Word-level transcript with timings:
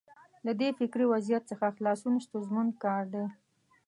له 0.45 0.51
دې 0.59 0.69
فکري 0.79 1.05
وضعیت 1.13 1.43
څخه 1.51 1.75
خلاصون 1.75 2.13
ستونزمن 2.25 2.67
کار 2.83 3.03
دی. 3.13 3.25